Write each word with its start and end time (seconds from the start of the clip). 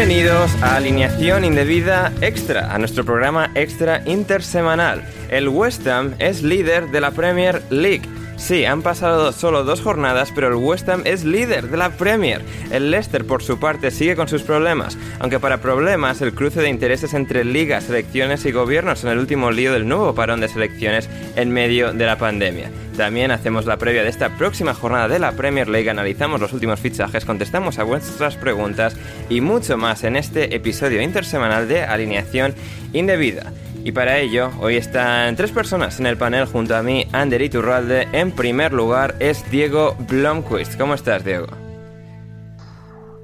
Bienvenidos 0.00 0.50
a 0.62 0.76
Alineación 0.76 1.44
Indebida 1.44 2.10
Extra, 2.22 2.74
a 2.74 2.78
nuestro 2.78 3.04
programa 3.04 3.50
extra 3.54 4.02
intersemanal. 4.06 5.04
El 5.28 5.50
West 5.50 5.86
Ham 5.86 6.14
es 6.18 6.42
líder 6.42 6.90
de 6.90 7.02
la 7.02 7.10
Premier 7.10 7.62
League. 7.68 8.08
Sí, 8.40 8.64
han 8.64 8.80
pasado 8.80 9.32
solo 9.32 9.64
dos 9.64 9.82
jornadas, 9.82 10.32
pero 10.34 10.48
el 10.48 10.54
West 10.54 10.88
Ham 10.88 11.02
es 11.04 11.24
líder 11.24 11.68
de 11.68 11.76
la 11.76 11.90
Premier. 11.90 12.40
El 12.72 12.90
Leicester, 12.90 13.26
por 13.26 13.42
su 13.42 13.60
parte, 13.60 13.90
sigue 13.90 14.16
con 14.16 14.28
sus 14.28 14.42
problemas, 14.42 14.96
aunque 15.20 15.38
para 15.38 15.60
problemas 15.60 16.22
el 16.22 16.32
cruce 16.32 16.62
de 16.62 16.70
intereses 16.70 17.12
entre 17.12 17.44
ligas, 17.44 17.84
selecciones 17.84 18.46
y 18.46 18.50
gobiernos 18.50 19.04
en 19.04 19.10
el 19.10 19.18
último 19.18 19.50
lío 19.50 19.74
del 19.74 19.86
nuevo 19.86 20.14
parón 20.14 20.40
de 20.40 20.48
selecciones 20.48 21.08
en 21.36 21.52
medio 21.52 21.92
de 21.92 22.06
la 22.06 22.16
pandemia. 22.16 22.70
También 22.96 23.30
hacemos 23.30 23.66
la 23.66 23.76
previa 23.76 24.02
de 24.02 24.08
esta 24.08 24.30
próxima 24.30 24.72
jornada 24.72 25.06
de 25.06 25.18
la 25.18 25.32
Premier 25.32 25.68
League, 25.68 25.90
analizamos 25.90 26.40
los 26.40 26.54
últimos 26.54 26.80
fichajes, 26.80 27.26
contestamos 27.26 27.78
a 27.78 27.84
vuestras 27.84 28.36
preguntas 28.36 28.96
y 29.28 29.42
mucho 29.42 29.76
más 29.76 30.02
en 30.02 30.16
este 30.16 30.56
episodio 30.56 31.02
intersemanal 31.02 31.68
de 31.68 31.82
Alineación 31.82 32.54
Indebida. 32.94 33.52
Y 33.82 33.92
para 33.92 34.18
ello, 34.18 34.50
hoy 34.60 34.76
están 34.76 35.36
tres 35.36 35.52
personas 35.52 35.98
en 36.00 36.06
el 36.06 36.18
panel 36.18 36.44
junto 36.44 36.76
a 36.76 36.82
mí, 36.82 37.06
Ander 37.12 37.40
Iturralde. 37.40 38.08
En 38.12 38.30
primer 38.30 38.74
lugar 38.74 39.14
es 39.20 39.50
Diego 39.50 39.96
Blomquist. 40.06 40.78
¿Cómo 40.78 40.92
estás, 40.92 41.24
Diego? 41.24 41.46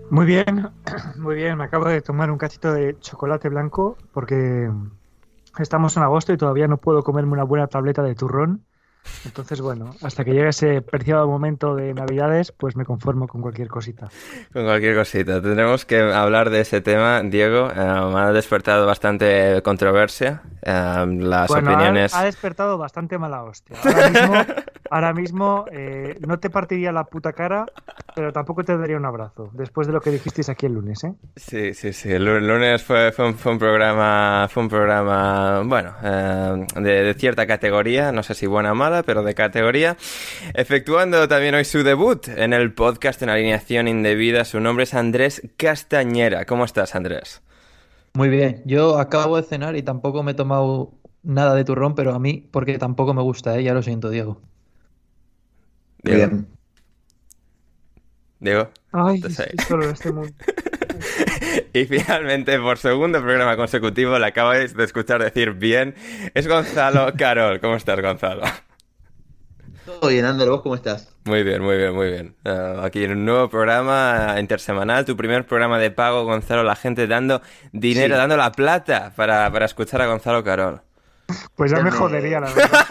Muy 0.09 0.25
bien, 0.25 0.71
muy 1.17 1.35
bien. 1.35 1.59
Me 1.59 1.65
acabo 1.65 1.87
de 1.87 2.01
tomar 2.01 2.31
un 2.31 2.39
cachito 2.39 2.73
de 2.73 2.99
chocolate 3.01 3.51
blanco 3.51 3.99
porque 4.13 4.71
estamos 5.59 5.95
en 5.99 6.05
agosto 6.05 6.33
y 6.33 6.39
todavía 6.39 6.69
no 6.69 6.79
puedo 6.79 7.03
comerme 7.03 7.35
una 7.35 7.45
buena 7.45 7.67
tableta 7.67 8.03
de 8.03 8.15
turrón. 8.15 8.65
Entonces, 9.25 9.61
bueno, 9.61 9.95
hasta 10.03 10.25
que 10.25 10.33
llegue 10.33 10.49
ese 10.49 10.83
preciado 10.83 11.27
momento 11.27 11.75
de 11.75 11.95
Navidades, 11.95 12.53
pues 12.53 12.77
me 12.77 12.85
conformo 12.85 13.27
con 13.27 13.43
cualquier 13.43 13.69
cosita. 13.69 14.09
Con 14.53 14.65
cualquier 14.65 14.97
cosita. 14.97 15.41
Tendremos 15.43 15.85
que 15.85 16.01
hablar 16.01 16.51
de 16.51 16.61
ese 16.61 16.81
tema, 16.81 17.23
Diego. 17.23 17.69
Eh, 17.71 17.75
ha 17.77 18.33
despertado 18.33 18.87
bastante 18.87 19.63
controversia. 19.63 20.43
Eh, 20.63 21.07
las 21.21 21.49
bueno, 21.49 21.73
opiniones. 21.73 22.15
Ha, 22.15 22.21
ha, 22.21 22.25
despertado 22.25 22.79
bastante 22.79 23.19
mala 23.19 23.43
hostia. 23.43 23.77
Ahora 23.83 24.11
mismo, 24.11 24.35
ahora 24.91 25.13
mismo 25.13 25.65
eh, 25.71 26.19
no 26.27 26.39
te 26.39 26.51
partiría 26.51 26.93
la 26.93 27.05
puta 27.05 27.33
cara, 27.33 27.67
pero 28.15 28.33
tampoco 28.33 28.65
te 28.65 28.77
daría 28.77 28.97
un 28.97 29.05
abrazo, 29.05 29.51
después 29.53 29.87
de 29.87 29.93
lo 29.93 30.01
que 30.01 30.11
dijisteis 30.11 30.49
aquí 30.49 30.67
el 30.67 30.75
lunes, 30.75 31.05
¿eh? 31.05 31.13
Sí, 31.37 31.75
sí, 31.75 31.93
sí. 31.93 32.13
El 32.13 32.25
lunes 32.25 32.83
fue, 32.83 33.13
fue, 33.13 33.29
un, 33.29 33.35
fue 33.35 33.53
un, 33.53 33.59
programa, 33.59 34.49
fue 34.51 34.63
un 34.63 34.69
programa, 34.69 35.63
bueno, 35.65 35.93
de, 36.03 37.03
de 37.03 37.15
cierta 37.15 37.47
categoría, 37.47 38.13
no 38.13 38.23
sé 38.23 38.35
si 38.35 38.47
buena 38.47 38.73
o 38.73 38.75
mala 38.75 39.03
pero 39.03 39.23
de 39.23 39.35
categoría, 39.35 39.97
efectuando 40.55 41.29
también 41.29 41.55
hoy 41.55 41.65
su 41.65 41.83
debut 41.83 42.29
en 42.29 42.53
el 42.53 42.73
podcast 42.73 43.23
en 43.23 43.31
alineación 43.31 43.89
indebida. 43.89 44.45
Su 44.45 44.61
nombre 44.61 44.85
es 44.85 44.95
Andrés 44.95 45.43
Castañera. 45.57 46.45
¿Cómo 46.45 46.65
estás, 46.65 46.95
Andrés? 46.95 47.43
Muy 48.15 48.29
bien. 48.29 48.63
Yo 48.65 48.99
acabo 48.99 49.37
de 49.37 49.43
cenar 49.43 49.77
y 49.77 49.83
tampoco 49.83 50.23
me 50.23 50.33
he 50.33 50.35
tomado 50.35 50.93
nada 51.23 51.55
de 51.55 51.65
turrón, 51.65 51.95
pero 51.95 52.15
a 52.15 52.19
mí, 52.19 52.49
porque 52.51 52.79
tampoco 52.79 53.13
me 53.15 53.23
gusta, 53.23 53.59
¿eh? 53.59 53.63
ya 53.63 53.75
lo 53.75 53.83
siento, 53.83 54.11
Diego. 54.11 54.41
Diego. 56.07 56.29
Bien. 56.29 56.47
Diego. 58.39 58.71
Ay, 58.93 59.23
solo 59.67 59.91
este 59.91 60.13
mundo. 60.13 60.33
y 61.73 61.85
finalmente, 61.85 62.59
por 62.59 62.79
segundo 62.79 63.21
programa 63.21 63.57
consecutivo, 63.57 64.19
le 64.19 64.27
acabáis 64.27 64.75
de 64.75 64.85
escuchar 64.85 65.23
decir 65.23 65.53
bien, 65.53 65.95
es 66.35 66.47
Gonzalo 66.47 67.13
Carol. 67.19 67.61
¿Cómo 67.61 67.77
estás, 67.77 68.01
Gonzalo? 68.01 68.43
Todo 69.85 70.09
bien, 70.09 70.25
Ander, 70.25 70.49
¿vos 70.49 70.63
cómo 70.63 70.75
estás? 70.75 71.13
Muy 71.25 71.43
bien, 71.43 71.63
muy 71.63 71.77
bien, 71.77 71.95
muy 71.95 72.11
bien. 72.11 72.37
Uh, 72.45 72.81
aquí 72.81 73.05
en 73.05 73.13
un 73.13 73.25
nuevo 73.25 73.49
programa 73.49 74.37
intersemanal, 74.39 75.05
tu 75.05 75.17
primer 75.17 75.47
programa 75.47 75.79
de 75.79 75.91
pago, 75.91 76.25
Gonzalo, 76.25 76.63
la 76.63 76.77
gente 76.77 77.07
dando 77.07 77.41
dinero, 77.73 78.15
sí. 78.15 78.19
dando 78.19 78.37
la 78.37 78.53
plata 78.53 79.13
para, 79.17 79.51
para, 79.51 79.65
escuchar 79.67 80.03
a 80.03 80.07
Gonzalo 80.07 80.45
Carol. 80.45 80.83
Pues 81.55 81.71
ya 81.73 81.81
me 81.81 81.91
jodería, 81.91 82.41
la 82.41 82.53
verdad. 82.53 82.87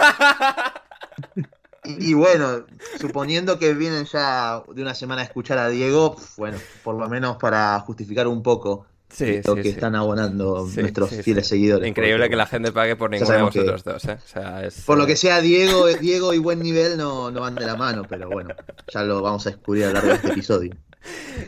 y, 1.85 2.11
y, 2.11 2.13
bueno, 2.13 2.65
suponiendo 2.99 3.57
que 3.59 3.73
vienen 3.73 4.05
ya 4.05 4.61
de 4.73 4.81
una 4.81 4.95
semana 4.95 5.21
a 5.21 5.25
escuchar 5.25 5.57
a 5.57 5.69
Diego, 5.69 6.15
bueno, 6.37 6.57
por 6.83 6.95
lo 6.95 7.07
menos 7.09 7.37
para 7.37 7.79
justificar 7.81 8.27
un 8.27 8.41
poco 8.43 8.85
Sí, 9.07 9.39
lo 9.45 9.53
sí, 9.55 9.61
que 9.61 9.63
sí. 9.63 9.69
están 9.69 9.95
abonando 9.95 10.67
nuestros 10.75 11.09
fieles 11.23 11.47
seguidores. 11.47 11.87
Increíble 11.87 12.27
que 12.29 12.35
la 12.35 12.47
gente 12.47 12.71
pague 12.73 12.95
por 12.97 13.09
ninguno 13.11 13.29
de 13.29 13.33
sabemos 13.33 13.53
que- 13.53 13.59
vosotros 13.59 13.83
dos, 13.85 14.05
¿eh? 14.05 14.17
O 14.21 14.27
sea, 14.27 14.65
es, 14.65 14.81
Por 14.81 14.97
lo 14.97 15.03
eh, 15.05 15.07
que 15.07 15.15
sea, 15.15 15.39
Diego, 15.39 15.87
Diego 16.01 16.33
y 16.33 16.39
buen 16.39 16.59
nivel 16.59 16.97
no, 16.97 17.31
no 17.31 17.41
van 17.41 17.55
de 17.55 17.65
la 17.65 17.75
mano, 17.77 18.01
pero 18.09 18.27
bueno, 18.29 18.53
ya 18.93 19.03
lo 19.03 19.21
vamos 19.21 19.45
a 19.47 19.51
descubrir 19.51 19.85
a 19.85 19.87
lo 19.87 19.93
largo 19.93 20.09
de 20.09 20.15
este 20.15 20.27
episodio. 20.29 20.75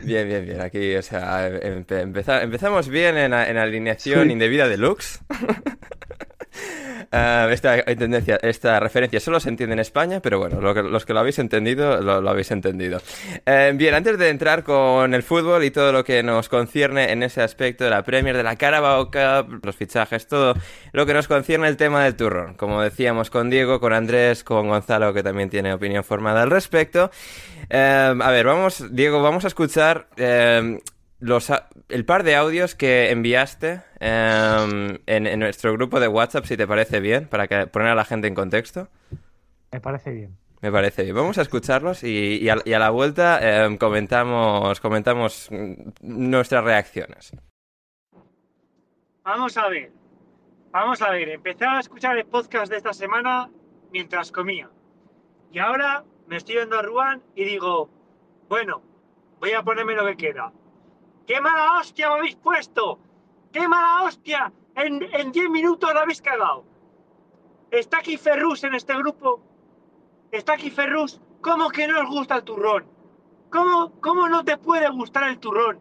Bien, 0.03 0.27
bien, 0.29 0.45
bien. 0.45 0.61
Aquí, 0.61 0.95
o 0.95 1.01
sea, 1.01 1.49
empe- 1.49 1.99
empeza- 2.03 2.43
empezamos 2.43 2.87
bien 2.89 3.17
en, 3.17 3.33
en 3.33 3.57
alineación 3.57 4.27
Sí. 4.27 4.31
indebida 4.31 4.67
deluxe. 4.69 5.19
Ah, 7.11 7.47
esta 7.51 8.79
referencia 8.79 9.19
solo 9.19 9.39
se 9.39 9.49
entiende 9.49 9.73
en 9.73 9.79
España, 9.79 10.19
pero 10.19 10.39
bueno, 10.39 10.59
los 10.61 11.05
que 11.05 11.13
lo 11.13 11.19
habéis 11.19 11.39
entendido, 11.39 12.01
lo, 12.01 12.21
lo 12.21 12.29
habéis 12.29 12.51
entendido. 12.51 12.99
Eh, 13.45 13.71
bien, 13.75 13.93
antes 13.93 14.17
de 14.17 14.29
entrar 14.29 14.63
con 14.63 15.13
el 15.13 15.23
fútbol 15.23 15.63
y 15.63 15.71
todo 15.71 15.91
lo 15.91 16.03
que 16.03 16.21
nos 16.23 16.49
concierne 16.49 17.11
en 17.11 17.23
ese 17.23 17.41
aspecto 17.41 17.85
de 17.85 17.91
la 17.91 18.03
Premier, 18.03 18.35
de 18.35 18.43
la 18.43 18.55
Carabao 18.55 19.05
Cup, 19.05 19.63
los 19.63 19.75
fichajes, 19.75 20.27
todo 20.27 20.55
lo 20.91 21.05
que 21.05 21.13
nos 21.13 21.27
concierne 21.27 21.67
el 21.67 21.77
tema 21.77 22.03
del 22.03 22.15
turrón. 22.15 22.55
Como 22.55 22.81
decíamos 22.81 23.29
con 23.29 23.49
Diego, 23.49 23.79
con 23.79 23.93
Andrés, 23.93 24.43
con 24.43 24.67
Gonzalo, 24.67 25.13
que 25.13 25.23
también 25.23 25.49
tiene 25.49 25.73
opinión 25.73 26.03
formada 26.03 26.43
al 26.43 26.51
respecto. 26.51 27.09
Eh, 27.69 28.15
a 28.19 28.31
ver, 28.31 28.45
vamos, 28.45 28.83
Diego, 28.91 29.21
vamos 29.21 29.45
a 29.45 29.47
escuchar 29.47 30.07
eh, 30.17 30.79
los, 31.19 31.51
el 31.89 32.05
par 32.05 32.23
de 32.23 32.35
audios 32.35 32.75
que 32.75 33.11
enviaste 33.11 33.81
em, 33.99 34.99
en, 35.05 35.27
en 35.27 35.39
nuestro 35.39 35.73
grupo 35.73 35.99
de 35.99 36.07
WhatsApp, 36.07 36.45
si 36.45 36.57
te 36.57 36.67
parece 36.67 36.99
bien, 36.99 37.27
para 37.27 37.47
que, 37.47 37.67
poner 37.67 37.89
a 37.89 37.95
la 37.95 38.05
gente 38.05 38.27
en 38.27 38.35
contexto. 38.35 38.89
Me 39.71 39.81
parece 39.81 40.11
bien. 40.11 40.37
Me 40.61 40.71
parece 40.71 41.03
bien. 41.03 41.15
Vamos 41.15 41.37
a 41.37 41.41
escucharlos 41.41 42.03
y, 42.03 42.39
y 42.41 42.49
a, 42.49 42.57
y 42.65 42.73
a 42.73 42.79
la 42.79 42.89
vuelta 42.89 43.65
em, 43.65 43.77
comentamos, 43.77 44.79
comentamos 44.79 45.49
nuestras 46.01 46.63
reacciones. 46.63 47.31
Vamos 49.23 49.57
a 49.57 49.67
ver. 49.69 49.91
Vamos 50.71 51.01
a 51.01 51.11
ver. 51.11 51.29
Empecé 51.29 51.65
a 51.65 51.79
escuchar 51.79 52.17
el 52.17 52.25
podcast 52.25 52.71
de 52.71 52.77
esta 52.77 52.93
semana 52.93 53.49
mientras 53.91 54.31
comía. 54.31 54.69
Y 55.51 55.59
ahora 55.59 56.03
me 56.27 56.37
estoy 56.37 56.55
viendo 56.55 56.77
a 56.77 56.81
Ruan 56.81 57.21
y 57.35 57.43
digo, 57.43 57.89
bueno, 58.49 58.81
voy 59.39 59.51
a 59.51 59.63
ponerme 59.63 59.95
lo 59.95 60.05
que 60.05 60.17
queda. 60.17 60.51
¡Qué 61.27 61.41
mala 61.41 61.79
hostia 61.79 62.09
me 62.09 62.15
habéis 62.15 62.35
puesto! 62.37 62.99
¡Qué 63.51 63.67
mala 63.67 64.03
hostia! 64.03 64.51
En, 64.75 65.03
en 65.13 65.31
10 65.31 65.49
minutos 65.49 65.93
lo 65.93 65.99
habéis 65.99 66.21
cagado. 66.21 66.63
Está 67.69 67.97
aquí 67.97 68.17
Ferrus 68.17 68.63
en 68.63 68.73
este 68.73 68.95
grupo. 68.95 69.41
Está 70.31 70.53
aquí 70.53 70.69
Ferrus. 70.69 71.19
¿Cómo 71.41 71.69
que 71.69 71.85
no 71.87 71.99
os 71.99 72.07
gusta 72.07 72.37
el 72.37 72.43
turrón? 72.43 72.85
¿Cómo, 73.49 73.91
cómo 73.99 74.29
no 74.29 74.43
te 74.45 74.57
puede 74.57 74.89
gustar 74.89 75.27
el 75.29 75.39
turrón? 75.39 75.79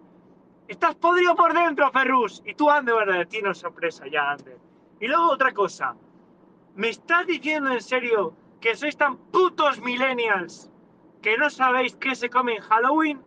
Estás 0.66 0.96
podrido 0.96 1.37
por 1.37 1.54
dentro, 1.54 1.92
Ferrus. 1.92 2.42
Y 2.44 2.54
tú, 2.54 2.69
Ander, 2.69 2.94
bueno, 2.94 3.12
de 3.12 3.26
ti 3.26 3.40
no 3.40 3.52
es 3.52 3.58
sorpresa 3.58 4.04
ya, 4.10 4.32
Ander. 4.32 4.58
Y 5.00 5.06
luego 5.06 5.31
otra 5.31 5.52
cosa. 5.52 5.94
¿Me 6.75 6.88
estás 6.88 7.25
diciendo 7.26 7.70
en 7.70 7.81
serio 7.81 8.34
que 8.60 8.75
sois 8.75 8.96
tan 8.96 9.16
putos 9.31 9.81
millennials 9.81 10.70
que 11.22 11.37
no 11.38 11.50
sabéis 11.50 11.94
qué 11.96 12.14
se 12.16 12.28
come 12.28 12.56
en 12.56 12.62
Halloween? 12.62 13.25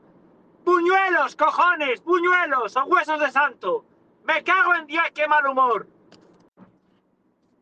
¡Puñuelos, 0.63 1.35
cojones! 1.35 2.01
¡Puñuelos! 2.01 2.75
¡O 2.75 2.83
huesos 2.85 3.19
de 3.19 3.31
santo! 3.31 3.85
¡Me 4.23 4.43
cago 4.43 4.75
en 4.75 4.85
Dios, 4.87 5.05
qué 5.13 5.27
mal 5.27 5.45
humor! 5.47 5.87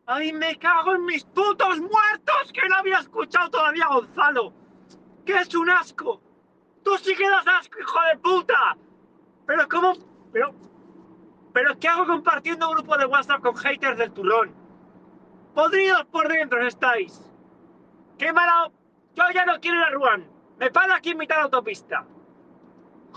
¡Ay, 0.06 0.32
me 0.32 0.56
cago 0.58 0.94
en 0.94 1.04
mis 1.04 1.24
putos 1.24 1.80
muertos! 1.80 2.52
Que 2.52 2.68
no 2.68 2.76
había 2.76 2.98
escuchado 2.98 3.50
todavía 3.50 3.86
Gonzalo. 3.88 4.52
¡Que 5.24 5.36
es 5.36 5.54
un 5.54 5.70
asco! 5.70 6.20
¡Tú 6.82 6.96
sí 6.98 7.14
que 7.14 7.28
das 7.28 7.46
asco, 7.46 7.78
hijo 7.78 8.00
de 8.10 8.18
puta! 8.18 8.76
Pero 9.46 9.68
cómo... 9.68 9.94
Pero... 10.32 10.54
Pero 11.52 11.78
¿qué 11.78 11.88
hago 11.88 12.06
compartiendo 12.06 12.68
un 12.68 12.76
grupo 12.76 12.96
de 12.96 13.06
WhatsApp 13.06 13.42
con 13.42 13.56
haters 13.56 13.98
del 13.98 14.12
turrón? 14.12 14.54
Podridos 15.54 16.04
por 16.06 16.28
dentro 16.28 16.66
estáis. 16.66 17.20
¡Qué 18.18 18.32
mala... 18.32 18.70
Yo 19.14 19.24
ya 19.34 19.44
no 19.44 19.58
quiero 19.60 19.78
ir 19.78 19.84
a 19.84 19.90
Ruan. 19.90 20.30
Me 20.58 20.70
paro 20.70 20.94
aquí 20.94 21.10
en 21.10 21.18
mitad 21.18 21.36
de 21.36 21.42
autopista. 21.42 22.06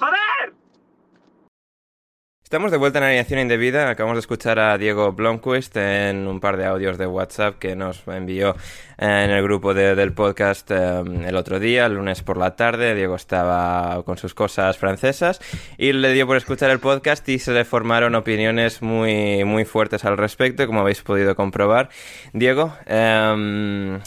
¡Joder! 0.02 0.56
Estamos 2.44 2.72
de 2.72 2.78
vuelta 2.78 2.98
en 2.98 3.06
Alineación 3.06 3.40
Indebida. 3.40 3.88
Acabamos 3.88 4.16
de 4.18 4.22
escuchar 4.22 4.58
a 4.58 4.76
Diego 4.80 5.12
Blomquist 5.14 5.78
en 5.78 6.28
un 6.28 6.40
par 6.40 6.58
de 6.58 6.66
audios 6.66 6.98
de 6.98 7.06
WhatsApp 7.06 7.60
que 7.60 7.76
nos 7.76 8.06
envió 8.08 8.56
en 8.98 9.30
el 9.30 9.44
grupo 9.44 9.76
de- 9.76 9.94
del 9.94 10.12
podcast 10.14 10.72
eh, 10.72 11.04
el 11.28 11.36
otro 11.36 11.60
día, 11.60 11.86
el 11.86 11.94
lunes 11.94 12.24
por 12.24 12.38
la 12.38 12.56
tarde. 12.56 12.96
Diego 12.96 13.16
estaba 13.16 14.02
con 14.04 14.18
sus 14.18 14.34
cosas 14.34 14.76
francesas 14.80 15.40
y 15.78 15.94
le 15.94 16.12
dio 16.14 16.26
por 16.26 16.36
escuchar 16.36 16.72
el 16.72 16.80
podcast 16.80 17.30
y 17.30 17.38
se 17.38 17.52
le 17.52 17.64
formaron 17.64 18.16
opiniones 18.16 18.82
muy, 18.82 19.44
muy 19.46 19.66
fuertes 19.66 20.04
al 20.04 20.18
respecto, 20.18 20.66
como 20.66 20.82
habéis 20.82 21.04
podido 21.04 21.36
comprobar. 21.36 21.90
Diego, 22.34 22.74
em, 22.88 24.02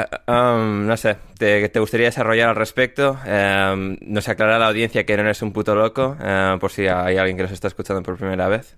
eh, 0.00 0.30
um, 0.32 0.86
no 0.86 0.96
sé, 0.96 1.16
¿te, 1.38 1.68
te 1.68 1.80
gustaría 1.80 2.06
desarrollar 2.06 2.48
al 2.50 2.56
respecto? 2.56 3.12
Um, 3.26 3.96
nos 4.02 4.28
aclara 4.28 4.58
la 4.58 4.68
audiencia 4.68 5.04
que 5.04 5.16
no 5.16 5.22
eres 5.22 5.42
un 5.42 5.52
puto 5.52 5.74
loco, 5.74 6.16
eh, 6.22 6.56
por 6.60 6.70
si 6.70 6.86
hay 6.86 7.16
alguien 7.16 7.36
que 7.36 7.42
nos 7.44 7.52
está 7.52 7.68
escuchando 7.68 8.02
por 8.02 8.16
primera 8.16 8.48
vez. 8.48 8.76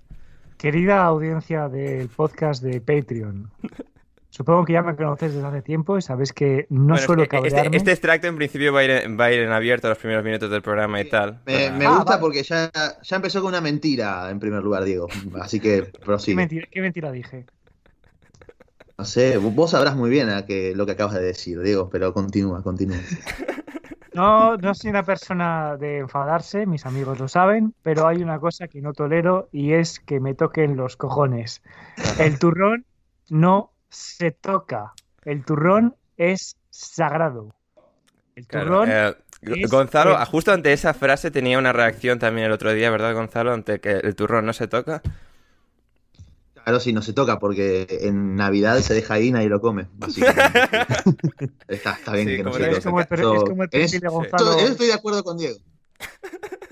Querida 0.57 1.03
audiencia 1.03 1.69
del 1.69 2.07
podcast 2.09 2.61
de 2.63 2.81
Patreon, 2.81 3.49
supongo 4.29 4.63
que 4.63 4.73
ya 4.73 4.81
me 4.83 4.95
conocéis 4.95 5.33
desde 5.33 5.47
hace 5.47 5.61
tiempo 5.63 5.97
y 5.97 6.01
sabéis 6.03 6.31
que 6.33 6.67
no 6.69 6.79
Bueno, 6.79 6.95
es 6.95 7.01
suelo 7.01 7.21
que 7.27 7.35
este, 7.37 7.49
cabrearme. 7.49 7.77
este 7.77 7.91
extracto 7.91 8.27
en 8.27 8.35
principio 8.37 8.71
va 8.71 8.79
a, 8.81 8.83
ir 8.83 8.91
en, 8.91 9.19
va 9.19 9.25
a 9.25 9.31
ir 9.31 9.41
en 9.41 9.51
abierto 9.51 9.89
los 9.89 9.97
primeros 9.97 10.23
minutos 10.23 10.49
del 10.51 10.61
programa 10.61 11.01
y 11.01 11.09
tal. 11.09 11.39
Me, 11.47 11.71
me 11.71 11.85
Ah, 11.87 11.89
gusta 11.95 12.03
vale. 12.11 12.21
porque 12.21 12.43
ya, 12.43 12.71
ya 13.01 13.15
empezó 13.15 13.41
con 13.41 13.49
una 13.49 13.59
mentira 13.61 14.29
en 14.29 14.39
primer 14.39 14.61
lugar, 14.63 14.83
Diego. 14.83 15.07
Así 15.41 15.59
que 15.59 15.83
¿Qué, 15.91 15.99
prosigue. 16.05 16.35
mentira, 16.37 16.67
qué 16.71 16.81
mentira 16.81 17.11
dije? 17.11 17.45
No 19.01 19.05
sé, 19.05 19.37
vos 19.39 19.71
sabrás 19.71 19.95
muy 19.95 20.11
bien 20.11 20.29
a 20.29 20.45
que, 20.45 20.75
lo 20.75 20.85
que 20.85 20.91
acabas 20.91 21.15
de 21.15 21.23
decir, 21.23 21.59
Diego, 21.61 21.89
pero 21.89 22.13
continúa, 22.13 22.61
continúa. 22.61 22.97
No, 24.13 24.57
no 24.57 24.75
soy 24.75 24.89
una 24.91 25.03
persona 25.03 25.77
de 25.77 25.99
enfadarse, 25.99 26.65
mis 26.67 26.85
amigos 26.85 27.17
lo 27.19 27.27
saben, 27.27 27.73
pero 27.81 28.07
hay 28.07 28.21
una 28.21 28.39
cosa 28.39 28.67
que 28.67 28.79
no 28.81 28.91
tolero 28.93 29.47
y 29.53 29.71
es 29.73 29.99
que 30.01 30.19
me 30.19 30.35
toquen 30.35 30.75
los 30.75 30.97
cojones. 30.97 31.63
El 32.19 32.37
turrón 32.37 32.85
no 33.29 33.71
se 33.89 34.31
toca. 34.31 34.91
El 35.23 35.43
turrón 35.45 35.95
es 36.17 36.57
sagrado. 36.69 37.55
El 38.35 38.45
Claro, 38.45 38.65
turrón 38.67 38.89
eh, 38.91 39.15
es- 39.41 39.71
Gonzalo, 39.71 40.21
es- 40.21 40.27
justo 40.27 40.51
ante 40.51 40.73
esa 40.73 40.93
frase 40.93 41.31
tenía 41.31 41.57
una 41.57 41.71
reacción 41.73 42.19
también 42.19 42.47
el 42.47 42.51
otro 42.51 42.71
día, 42.73 42.91
¿verdad, 42.91 43.13
Gonzalo? 43.15 43.53
Ante 43.53 43.79
que 43.79 43.91
el 43.93 44.13
turrón 44.15 44.45
no 44.45 44.51
se 44.53 44.67
toca. 44.67 45.01
Claro, 46.63 46.79
sí, 46.79 46.93
no 46.93 47.01
se 47.01 47.13
toca 47.13 47.39
porque 47.39 47.87
en 48.01 48.35
Navidad 48.35 48.77
se 48.79 48.93
deja 48.93 49.15
ahí 49.15 49.27
y 49.27 49.31
nadie 49.31 49.49
lo 49.49 49.61
come, 49.61 49.87
básicamente. 49.93 50.43
está, 51.67 51.93
está 51.93 52.13
bien 52.13 52.27
Sí, 52.27 52.37
que 52.37 52.43
no 52.43 52.53
se 52.53 52.71
es 52.71 52.83
como 52.83 52.99
el, 52.99 53.07
es 53.09 53.43
como 53.43 53.63
el 53.63 53.69
perfil 53.69 53.99
de 53.99 54.07
Gonzalo. 54.07 54.53
eso 54.57 54.67
estoy 54.67 54.87
de 54.87 54.93
acuerdo 54.93 55.23
con 55.23 55.37
Diego. 55.37 55.57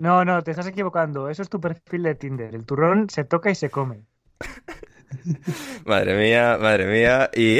No, 0.00 0.24
no, 0.24 0.42
te 0.42 0.52
estás 0.52 0.66
equivocando. 0.66 1.28
Eso 1.28 1.42
es 1.42 1.50
tu 1.50 1.60
perfil 1.60 2.04
de 2.04 2.14
Tinder. 2.14 2.54
El 2.54 2.64
turrón 2.64 3.10
se 3.10 3.24
toca 3.24 3.50
y 3.50 3.54
se 3.54 3.68
come. 3.68 4.06
Madre 5.84 6.16
mía, 6.16 6.56
madre 6.58 6.86
mía. 6.86 7.30
Y 7.34 7.58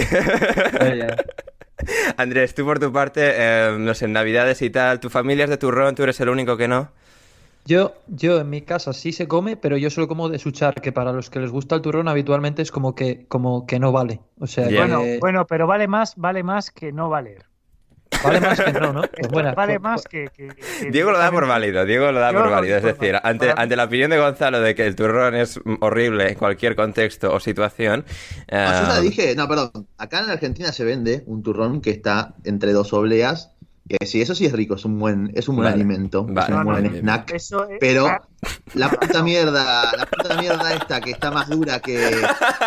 Andrés, 2.17 2.55
tú 2.55 2.65
por 2.65 2.79
tu 2.79 2.93
parte, 2.93 3.33
eh, 3.35 3.77
no 3.79 3.93
sé, 3.95 4.07
en 4.07 4.13
Navidades 4.13 4.63
y 4.63 4.71
tal, 4.71 5.01
tu 5.01 5.11
familia 5.11 5.45
es 5.45 5.51
de 5.51 5.59
turrón, 5.59 5.95
tú 5.95 6.03
eres 6.03 6.19
el 6.21 6.29
único 6.29 6.57
que 6.57 6.69
no. 6.69 6.93
Yo, 7.67 7.95
yo 8.09 8.41
en 8.41 8.51
mi 8.51 8.63
casa 8.63 8.93
sí 8.93 9.13
se 9.13 9.29
come, 9.29 9.57
pero 9.57 9.77
yo 9.77 9.91
solo 9.91 10.09
como 10.09 10.29
de 10.29 10.39
suchar, 10.39 10.75
que 10.81 10.93
para 10.93 11.13
los 11.13 11.31
que 11.31 11.39
les 11.41 11.51
gusta 11.51 11.77
el 11.77 11.83
turrón 11.83 12.09
habitualmente 12.09 12.63
es 12.63 12.71
como 12.73 12.95
que, 12.95 13.27
como 13.29 13.67
que 13.67 13.79
no 13.79 13.93
vale. 13.93 14.21
O 14.41 14.47
sea. 14.47 14.65
Bueno, 14.69 15.01
que 15.03 15.19
bueno, 15.21 15.47
pero 15.47 15.67
vale 15.67 15.87
más, 15.87 16.15
vale 16.17 16.43
más 16.43 16.71
que 16.71 16.91
no 16.93 17.09
valer. 17.11 17.45
vale 18.25 18.41
más 18.41 18.61
que 18.61 18.73
no, 18.73 18.93
¿no? 18.93 19.03
Pues 19.13 19.29
buena, 19.31 19.53
vale 19.53 19.79
pues- 19.79 19.83
más 19.93 20.05
que, 20.05 20.29
que- 20.35 20.49
que 20.49 20.91
Diego 20.91 21.13
lo 21.13 21.19
da 21.19 21.31
por 21.31 21.47
válido, 21.47 21.85
Diego 21.85 22.11
lo 22.11 22.19
da 22.19 22.33
por 22.33 22.51
válido. 22.51 22.79
Es 22.79 22.83
decir, 22.83 23.17
ante, 23.23 23.53
ante 23.55 23.77
la 23.77 23.85
opinión 23.85 24.11
de 24.11 24.19
Gonzalo 24.19 24.61
de 24.61 24.75
que 24.75 24.87
el 24.87 24.97
turrón 24.97 25.35
es 25.37 25.61
horrible 25.81 26.31
en 26.31 26.35
cualquier 26.37 26.75
contexto 26.75 27.33
o 27.33 27.39
situación. 27.41 28.05
No, 28.51 28.57
yo 28.59 28.89
ya 28.89 29.01
dije, 29.01 29.35
no, 29.37 29.47
perdón. 29.47 29.87
Acá 29.99 30.21
en 30.25 30.31
Argentina 30.31 30.73
se 30.73 30.85
vende 30.85 31.23
un 31.27 31.43
turrón 31.43 31.81
que 31.83 31.91
está 31.91 32.35
entre 32.45 32.73
dos 32.73 32.93
obleas. 32.95 33.53
Que 33.99 34.07
sí, 34.07 34.21
eso 34.23 34.37
sí 34.37 34.47
es 34.47 34.53
rico, 34.53 34.77
es 34.77 34.85
un 34.85 35.01
buen, 35.01 35.33
es 35.35 35.49
un 35.49 35.57
buen 35.57 35.65
Vale, 35.65 35.75
alimento, 35.75 36.25
vale, 36.25 36.53
es 36.53 36.59
un 36.59 36.65
buen 36.65 36.95
snack. 37.01 37.33
Eso 37.35 37.69
es- 37.69 37.79
Pero 37.81 38.07
la 38.75 38.89
puta 38.89 39.21
mierda, 39.25 39.91
la 39.97 40.07
puta 40.07 40.41
mierda 40.41 40.75
esta 40.75 41.01
que 41.01 41.11
está 41.11 41.33
más 41.33 41.49
dura 41.49 41.81
que, 41.81 42.09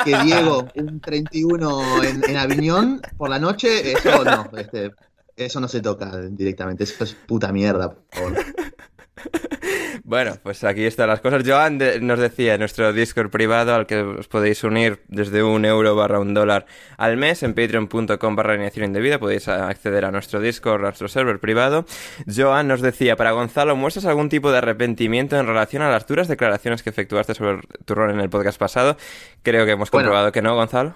que 0.04 0.18
Diego, 0.24 0.68
un 0.76 1.00
31 1.00 2.04
en, 2.04 2.30
en 2.30 2.36
Aviñón 2.36 3.02
por 3.16 3.30
la 3.30 3.40
noche, 3.40 3.94
eso 3.94 4.26
no, 4.26 4.50
este, 4.58 4.92
eso 5.38 5.62
no 5.62 5.70
se 5.70 5.80
toca 5.80 6.12
directamente, 6.30 6.84
eso 6.84 7.06
es 7.06 7.14
puta 7.14 7.54
mierda, 7.54 7.94
por 7.94 8.04
favor. 8.12 8.46
Bueno, 10.14 10.38
pues 10.44 10.64
aquí 10.64 10.86
están 10.86 11.08
las 11.10 11.22
cosas. 11.22 11.42
Joan 11.44 11.80
de- 11.80 12.00
nos 12.00 12.20
decía 12.20 12.54
en 12.54 12.60
nuestro 12.60 12.94
Discord 12.94 13.32
privado 13.32 13.74
al 13.74 13.88
que 13.88 13.98
os 14.02 14.28
podéis 14.28 14.64
unir 14.64 15.00
desde 15.08 15.42
un 15.42 15.66
euro 15.66 15.96
barra 15.96 16.20
un 16.20 16.36
dólar 16.36 16.68
al 16.98 17.18
mes 17.18 17.42
en 17.42 17.56
patreon.com 17.56 18.36
barra 18.36 18.54
alineación 18.54 18.86
indebida. 18.86 19.18
Podéis 19.18 19.48
acceder 19.48 20.06
a 20.06 20.12
nuestro 20.12 20.40
Discord, 20.40 20.82
a 20.82 20.90
nuestro 20.90 21.08
server 21.08 21.40
privado. 21.40 21.86
Joan 22.32 22.68
nos 22.68 22.82
decía, 22.82 23.16
para 23.16 23.32
Gonzalo, 23.32 23.76
¿muestras 23.76 24.06
algún 24.06 24.30
tipo 24.30 24.52
de 24.52 24.60
arrepentimiento 24.60 25.36
en 25.36 25.48
relación 25.48 25.82
a 25.82 25.90
las 25.90 26.06
duras 26.06 26.28
declaraciones 26.28 26.84
que 26.84 26.92
efectuaste 26.92 27.34
sobre 27.34 27.54
el 27.54 27.62
turrón 27.84 28.12
en 28.12 28.20
el 28.20 28.30
podcast 28.30 28.60
pasado? 28.60 28.98
Creo 29.42 29.66
que 29.66 29.72
hemos 29.72 29.90
Bueno. 29.90 30.06
comprobado 30.10 30.32
que 30.32 30.44
no, 30.44 30.54
Gonzalo. 30.54 30.94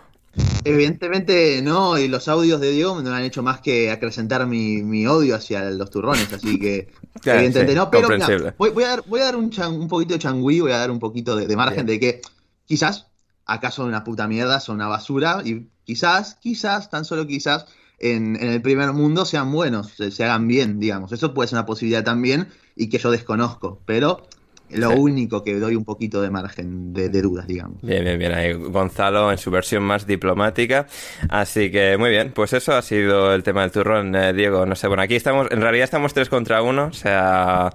Evidentemente 0.69 1.61
no, 1.61 1.97
y 1.97 2.07
los 2.07 2.27
audios 2.27 2.59
de 2.61 2.71
Diego 2.71 3.01
no 3.01 3.13
han 3.13 3.23
hecho 3.23 3.43
más 3.43 3.61
que 3.61 3.91
acrecentar 3.91 4.45
mi, 4.47 4.83
mi 4.83 5.07
odio 5.07 5.35
hacia 5.35 5.69
los 5.71 5.89
turrones, 5.89 6.31
así 6.33 6.59
que 6.59 6.87
Claro, 7.21 7.37
evidentemente 7.37 7.71
sí, 7.73 7.77
no, 7.77 7.89
pero 7.89 8.09
mira, 8.09 8.27
voy, 8.57 8.69
voy 8.71 8.83
a 8.83 8.87
dar, 8.89 9.03
voy 9.07 9.21
a 9.21 9.25
dar 9.25 9.35
un, 9.35 9.49
chan- 9.49 9.73
un 9.73 9.87
poquito 9.87 10.13
de 10.13 10.19
changüí, 10.19 10.59
voy 10.59 10.71
a 10.71 10.77
dar 10.77 10.91
un 10.91 10.99
poquito 10.99 11.35
de, 11.35 11.47
de 11.47 11.55
margen 11.55 11.85
de 11.85 11.99
que 11.99 12.21
quizás 12.65 13.07
acá 13.45 13.71
son 13.71 13.87
una 13.87 14.03
puta 14.03 14.27
mierda, 14.27 14.59
son 14.59 14.75
una 14.75 14.87
basura, 14.87 15.41
y 15.45 15.67
quizás, 15.85 16.35
quizás, 16.35 16.89
tan 16.89 17.05
solo 17.05 17.25
quizás, 17.27 17.65
en, 17.99 18.35
en 18.35 18.49
el 18.49 18.61
primer 18.61 18.93
mundo 18.93 19.25
sean 19.25 19.51
buenos, 19.51 19.91
se, 19.91 20.11
se 20.11 20.23
hagan 20.23 20.47
bien, 20.47 20.79
digamos. 20.79 21.11
Eso 21.11 21.33
puede 21.33 21.47
ser 21.47 21.57
una 21.57 21.65
posibilidad 21.65 22.03
también 22.03 22.49
y 22.75 22.89
que 22.89 22.97
yo 22.99 23.09
desconozco, 23.09 23.81
pero 23.85 24.27
lo 24.71 24.91
único 24.91 25.43
que 25.43 25.59
doy 25.59 25.75
un 25.75 25.85
poquito 25.85 26.21
de 26.21 26.29
margen 26.29 26.93
de, 26.93 27.09
de, 27.09 27.21
dudas, 27.21 27.47
digamos. 27.47 27.81
Bien, 27.81 28.03
bien, 28.03 28.19
bien. 28.19 28.33
Ahí 28.33 28.53
Gonzalo 28.53 29.31
en 29.31 29.37
su 29.37 29.51
versión 29.51 29.83
más 29.83 30.05
diplomática. 30.05 30.87
Así 31.29 31.71
que 31.71 31.97
muy 31.97 32.09
bien, 32.09 32.31
pues 32.33 32.53
eso 32.53 32.73
ha 32.73 32.81
sido 32.81 33.33
el 33.33 33.43
tema 33.43 33.61
del 33.61 33.71
turrón, 33.71 34.15
eh, 34.15 34.33
Diego. 34.33 34.65
No 34.65 34.75
sé, 34.75 34.87
bueno, 34.87 35.03
aquí 35.03 35.15
estamos, 35.15 35.47
en 35.51 35.61
realidad 35.61 35.85
estamos 35.85 36.13
tres 36.13 36.29
contra 36.29 36.61
uno, 36.61 36.87
o 36.87 36.93
sea. 36.93 37.69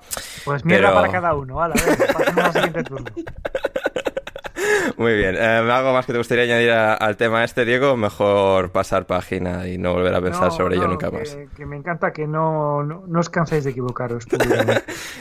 Pues 0.44 0.64
mierda 0.64 0.88
pero... 0.88 1.00
para 1.00 1.12
cada 1.12 1.34
uno, 1.34 1.56
vale, 1.56 1.74
a 1.80 1.86
ver, 1.86 2.12
pasemos 2.12 2.44
al 2.44 2.52
siguiente 2.52 2.84
turno. 2.84 3.10
Muy 4.96 5.14
bien. 5.14 5.36
Eh, 5.36 5.40
¿Algo 5.40 5.92
más 5.92 6.06
que 6.06 6.12
te 6.12 6.18
gustaría 6.18 6.44
añadir 6.44 6.70
a, 6.70 6.94
al 6.94 7.16
tema 7.16 7.44
este, 7.44 7.64
Diego? 7.64 7.96
Mejor 7.96 8.70
pasar 8.70 9.06
página 9.06 9.66
y 9.68 9.78
no 9.78 9.92
volver 9.92 10.14
a 10.14 10.20
pensar 10.20 10.44
no, 10.44 10.50
sobre 10.50 10.76
no, 10.76 10.82
ello 10.82 10.90
nunca 10.90 11.10
que, 11.10 11.18
más. 11.18 11.38
Que 11.56 11.66
me 11.66 11.76
encanta 11.76 12.12
que 12.12 12.26
no, 12.26 12.82
no, 12.82 13.04
no 13.06 13.20
os 13.20 13.28
canséis 13.28 13.64
de 13.64 13.70
equivocaros. 13.70 14.26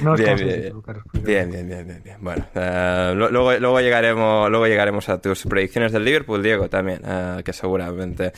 No 0.01 0.13
os 0.13 0.19
bien, 0.19 0.29
canséis 0.29 0.49
bien, 0.49 0.61
de 0.61 0.67
equivocaros. 0.67 1.03
Bien, 1.13 1.51
bien, 1.51 1.67
bien, 1.67 1.87
bien, 1.87 2.01
bien. 2.03 2.17
Bueno, 2.21 2.45
uh, 2.55 3.15
luego, 3.15 3.53
luego, 3.59 3.79
llegaremos, 3.81 4.49
luego 4.49 4.67
llegaremos 4.67 5.09
a 5.09 5.21
tus 5.21 5.43
predicciones 5.43 5.91
del 5.91 6.03
Liverpool, 6.03 6.41
Diego, 6.41 6.69
también, 6.69 7.01
uh, 7.05 7.43
que 7.43 7.53
seguramente, 7.53 8.31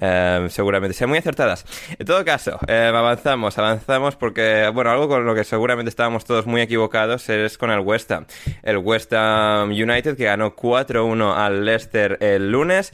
uh, 0.00 0.48
seguramente 0.48 0.94
sean 0.94 1.10
muy 1.10 1.18
acertadas. 1.18 1.64
En 1.98 2.06
todo 2.06 2.24
caso, 2.24 2.58
avanzamos, 2.68 3.58
avanzamos 3.58 4.16
porque, 4.16 4.70
bueno, 4.72 4.90
algo 4.90 5.08
con 5.08 5.24
lo 5.24 5.34
que 5.34 5.44
seguramente 5.44 5.88
estábamos 5.88 6.24
todos 6.24 6.46
muy 6.46 6.60
equivocados 6.60 7.28
es 7.28 7.58
con 7.58 7.70
el 7.70 7.80
West 7.80 8.10
Ham. 8.12 8.26
El 8.62 8.78
West 8.78 9.12
Ham 9.12 9.70
United 9.70 10.16
que 10.16 10.24
ganó 10.24 10.54
4-1 10.68 11.34
al 11.34 11.64
Leicester 11.64 12.18
el 12.20 12.50
lunes. 12.50 12.92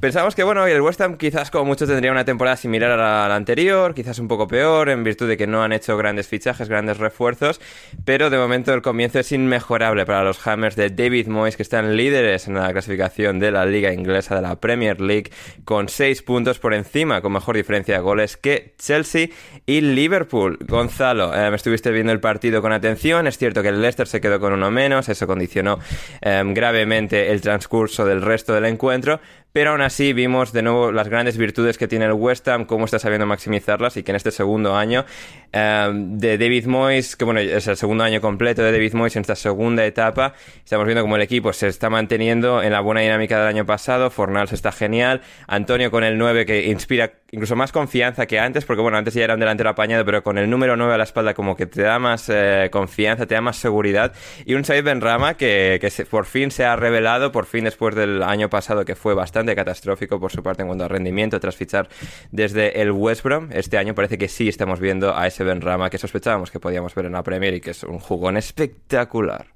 Pensamos 0.00 0.34
que, 0.34 0.42
bueno, 0.42 0.66
el 0.66 0.80
West 0.80 1.00
Ham 1.00 1.16
quizás 1.16 1.52
como 1.52 1.64
mucho 1.64 1.86
tendría 1.86 2.10
una 2.10 2.24
temporada 2.24 2.56
similar 2.56 2.90
a 2.90 3.28
la, 3.28 3.36
anterior, 3.36 3.94
quizás 3.94 4.18
un 4.18 4.26
poco 4.26 4.48
peor, 4.48 4.88
en 4.88 5.04
virtud 5.04 5.28
de 5.28 5.36
que 5.36 5.46
no 5.46 5.62
han 5.62 5.72
hecho 5.72 5.96
grandes 5.96 6.26
fichajes, 6.26 6.68
grandes 6.68 6.98
refuerzos, 6.98 7.60
pero 8.04 8.28
de 8.28 8.36
momento 8.36 8.74
el 8.74 8.82
comienzo 8.82 9.20
es 9.20 9.30
inmejorable 9.30 10.04
para 10.04 10.24
los 10.24 10.44
Hammers 10.44 10.74
de 10.74 10.90
David 10.90 11.28
Moyes, 11.28 11.56
que 11.56 11.62
están 11.62 11.96
líderes 11.96 12.48
en 12.48 12.54
la 12.54 12.72
clasificación 12.72 13.38
de 13.38 13.52
la 13.52 13.64
Liga 13.64 13.92
Inglesa, 13.92 14.34
de 14.34 14.42
la 14.42 14.58
Premier 14.58 15.00
League, 15.00 15.30
con 15.64 15.88
6 15.88 16.22
puntos 16.22 16.58
por 16.58 16.74
encima, 16.74 17.20
con 17.20 17.32
mejor 17.32 17.54
diferencia 17.54 17.94
de 17.94 18.00
goles 18.00 18.36
que 18.36 18.74
Chelsea 18.78 19.28
y 19.66 19.82
Liverpool. 19.82 20.58
Gonzalo, 20.66 21.32
eh, 21.32 21.54
estuviste 21.54 21.92
viendo 21.92 22.12
el 22.12 22.18
partido 22.18 22.60
con 22.60 22.72
atención, 22.72 23.28
es 23.28 23.38
cierto 23.38 23.62
que 23.62 23.68
el 23.68 23.80
Leicester 23.80 24.08
se 24.08 24.20
quedó 24.20 24.40
con 24.40 24.52
uno 24.52 24.70
menos, 24.72 25.08
eso 25.08 25.28
condicionó 25.28 25.78
eh, 26.22 26.42
gravemente 26.46 27.30
el 27.30 27.40
transcurso 27.40 28.04
del 28.04 28.20
resto 28.20 28.52
del 28.52 28.64
encuentro, 28.64 29.20
pero 29.52 29.70
aún 29.70 29.82
así 29.82 30.12
vimos 30.12 30.52
de 30.52 30.62
nuevo 30.62 30.92
las 30.92 31.08
grandes 31.08 31.36
virtudes 31.36 31.76
que 31.76 31.86
tiene 31.86 32.06
el 32.06 32.12
West 32.12 32.48
Ham, 32.48 32.64
cómo 32.64 32.86
está 32.86 32.98
sabiendo 32.98 33.26
maximizarlas 33.26 33.96
y 33.96 34.02
que 34.02 34.12
en 34.12 34.16
este 34.16 34.30
segundo 34.30 34.74
año 34.74 35.04
eh, 35.52 35.90
de 35.92 36.38
David 36.38 36.66
Moyes, 36.66 37.16
que 37.16 37.24
bueno, 37.24 37.40
es 37.40 37.66
el 37.66 37.76
segundo 37.76 38.04
año 38.04 38.20
completo 38.20 38.62
de 38.62 38.72
David 38.72 38.94
Moyes 38.94 39.16
en 39.16 39.20
esta 39.20 39.36
segunda 39.36 39.84
etapa, 39.84 40.34
estamos 40.64 40.86
viendo 40.86 41.02
cómo 41.02 41.16
el 41.16 41.22
equipo 41.22 41.52
se 41.52 41.68
está 41.68 41.90
manteniendo 41.90 42.62
en 42.62 42.72
la 42.72 42.80
buena 42.80 43.02
dinámica 43.02 43.38
del 43.38 43.48
año 43.48 43.66
pasado, 43.66 44.10
Fornals 44.10 44.52
está 44.52 44.72
genial, 44.72 45.20
Antonio 45.46 45.90
con 45.90 46.04
el 46.04 46.16
9 46.16 46.46
que 46.46 46.66
inspira 46.68 47.12
incluso 47.30 47.56
más 47.56 47.72
confianza 47.72 48.26
que 48.26 48.38
antes, 48.38 48.64
porque 48.64 48.82
bueno, 48.82 48.98
antes 48.98 49.14
ya 49.14 49.24
era 49.24 49.34
un 49.34 49.40
delantero 49.40 49.70
apañado, 49.70 50.04
pero 50.04 50.22
con 50.22 50.38
el 50.38 50.48
número 50.48 50.76
9 50.76 50.94
a 50.94 50.98
la 50.98 51.04
espalda 51.04 51.34
como 51.34 51.56
que 51.56 51.66
te 51.66 51.82
da 51.82 51.98
más 51.98 52.28
eh, 52.28 52.68
confianza, 52.70 53.26
te 53.26 53.34
da 53.34 53.40
más 53.40 53.56
seguridad, 53.56 54.12
y 54.44 54.54
un 54.54 54.64
Said 54.64 54.84
Benrama 54.84 55.34
que, 55.34 55.78
que 55.80 55.90
se, 55.90 56.04
por 56.04 56.26
fin 56.26 56.50
se 56.50 56.64
ha 56.64 56.76
revelado, 56.76 57.32
por 57.32 57.46
fin 57.46 57.64
después 57.64 57.94
del 57.94 58.22
año 58.22 58.50
pasado 58.50 58.84
que 58.84 58.94
fue 58.94 59.14
bastante 59.14 59.41
catastrófico 59.46 60.18
por 60.20 60.30
su 60.30 60.42
parte 60.42 60.62
en 60.62 60.68
cuanto 60.68 60.84
a 60.84 60.88
rendimiento 60.88 61.38
tras 61.40 61.56
fichar 61.56 61.88
desde 62.30 62.80
el 62.80 62.92
West 62.92 63.22
Brom, 63.22 63.48
este 63.52 63.78
año 63.78 63.94
parece 63.94 64.18
que 64.18 64.28
sí 64.28 64.48
estamos 64.48 64.80
viendo 64.80 65.16
a 65.16 65.26
ese 65.26 65.44
Benrama 65.44 65.90
que 65.90 65.98
sospechábamos 65.98 66.50
que 66.50 66.60
podíamos 66.60 66.94
ver 66.94 67.06
en 67.06 67.12
la 67.12 67.22
Premier 67.22 67.54
y 67.54 67.60
que 67.60 67.70
es 67.70 67.82
un 67.82 67.98
jugón 67.98 68.36
espectacular. 68.36 69.46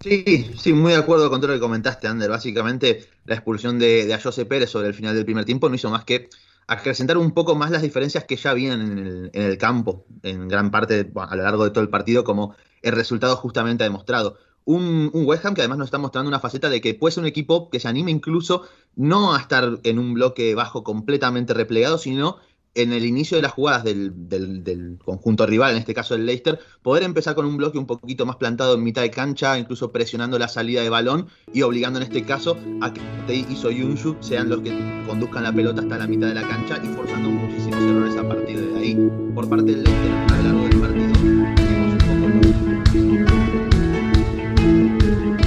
Sí, 0.00 0.50
sí, 0.56 0.72
muy 0.72 0.92
de 0.92 0.98
acuerdo 0.98 1.28
con 1.28 1.40
todo 1.40 1.48
lo 1.48 1.54
que 1.56 1.60
comentaste, 1.60 2.08
Ander. 2.08 2.30
Básicamente, 2.30 3.04
la 3.26 3.34
expulsión 3.34 3.78
de, 3.78 4.06
de 4.06 4.46
Pérez 4.46 4.70
sobre 4.70 4.88
el 4.88 4.94
final 4.94 5.14
del 5.14 5.26
primer 5.26 5.44
tiempo 5.44 5.68
no 5.68 5.74
hizo 5.74 5.90
más 5.90 6.04
que 6.04 6.30
acrecentar 6.66 7.18
un 7.18 7.32
poco 7.32 7.54
más 7.54 7.70
las 7.70 7.82
diferencias 7.82 8.24
que 8.24 8.36
ya 8.36 8.52
habían 8.52 8.80
en 8.80 9.30
el, 9.34 9.58
campo, 9.58 10.06
en 10.22 10.48
gran 10.48 10.70
parte, 10.70 11.10
a 11.16 11.36
lo 11.36 11.42
largo 11.42 11.64
de 11.64 11.70
todo 11.70 11.82
el 11.82 11.90
partido, 11.90 12.24
como 12.24 12.54
el 12.80 12.92
resultado 12.92 13.36
justamente 13.36 13.82
ha 13.82 13.88
demostrado. 13.88 14.38
Un, 14.64 15.10
un, 15.12 15.26
West 15.26 15.44
Ham 15.46 15.54
que 15.54 15.62
además 15.62 15.78
nos 15.78 15.86
está 15.86 15.98
mostrando 15.98 16.28
una 16.28 16.38
faceta 16.38 16.68
de 16.68 16.80
que 16.80 16.94
puede 16.94 17.12
ser 17.12 17.22
un 17.22 17.28
equipo 17.28 17.70
que 17.70 17.80
se 17.80 17.88
anime 17.88 18.10
incluso 18.10 18.62
no 18.94 19.34
a 19.34 19.40
estar 19.40 19.80
en 19.82 19.98
un 19.98 20.14
bloque 20.14 20.54
bajo 20.54 20.84
completamente 20.84 21.54
replegado, 21.54 21.98
sino 21.98 22.36
en 22.74 22.92
el 22.92 23.04
inicio 23.04 23.36
de 23.36 23.42
las 23.42 23.52
jugadas 23.52 23.84
del, 23.84 24.98
conjunto 25.04 25.46
rival, 25.46 25.72
en 25.72 25.78
este 25.78 25.94
caso 25.94 26.14
el 26.14 26.26
Leicester, 26.26 26.60
poder 26.82 27.02
empezar 27.02 27.34
con 27.34 27.46
un 27.46 27.56
bloque 27.56 27.78
un 27.78 27.86
poquito 27.86 28.26
más 28.26 28.36
plantado 28.36 28.74
en 28.74 28.82
mitad 28.82 29.02
de 29.02 29.10
cancha, 29.10 29.58
incluso 29.58 29.90
presionando 29.90 30.38
la 30.38 30.48
salida 30.48 30.82
de 30.82 30.88
balón 30.88 31.26
y 31.52 31.62
obligando 31.62 31.98
en 31.98 32.04
este 32.04 32.24
caso 32.24 32.56
a 32.80 32.92
que 32.92 33.00
Tei 33.26 33.46
y 33.48 33.56
Soyuncu 33.56 34.16
sean 34.20 34.48
los 34.48 34.60
que 34.60 34.72
conduzcan 35.06 35.42
la 35.42 35.52
pelota 35.52 35.82
hasta 35.82 35.98
la 35.98 36.06
mitad 36.06 36.28
de 36.28 36.34
la 36.34 36.46
cancha 36.46 36.80
y 36.82 36.86
forzando 36.88 37.28
muchísimos 37.30 37.82
errores 37.82 38.16
a 38.16 38.28
partir 38.28 38.72
de 38.72 38.78
ahí. 38.78 39.10
Por 39.34 39.48
parte 39.48 39.72
del 39.72 39.82
Leicester 39.82 40.12
a 40.12 40.36
lo 40.36 40.42
largo 40.42 40.62
del 40.62 40.69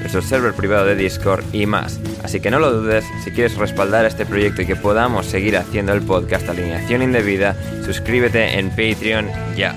nuestro 0.00 0.22
server 0.22 0.52
privado 0.54 0.86
de 0.86 0.96
Discord 0.96 1.44
y 1.52 1.66
más. 1.66 2.00
Así 2.22 2.40
que 2.40 2.50
no 2.50 2.58
lo 2.58 2.72
dudes, 2.72 3.04
si 3.24 3.30
quieres 3.30 3.56
respaldar 3.56 4.04
este 4.04 4.26
proyecto 4.26 4.62
y 4.62 4.66
que 4.66 4.76
podamos 4.76 5.26
seguir 5.26 5.56
haciendo 5.56 5.92
el 5.92 6.02
podcast 6.02 6.48
Alineación 6.48 7.02
Indebida, 7.02 7.56
suscríbete 7.84 8.58
en 8.58 8.70
Patreon 8.70 9.28
ya. 9.56 9.74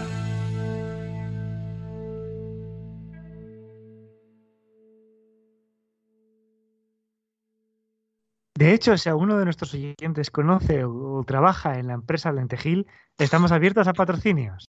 De 8.63 8.74
hecho, 8.74 8.96
si 8.98 9.10
alguno 9.10 9.38
de 9.38 9.44
nuestros 9.44 9.74
oyentes 9.74 10.32
conoce 10.32 10.86
o, 10.86 11.22
trabaja 11.25 11.80
en 11.80 11.88
la 11.88 11.96
empresa 11.96 12.32
Lentejil, 12.32 12.88
estamos 13.18 13.51
abiertos 13.51 13.88
a 13.89 13.94
patrocinios. 13.94 14.70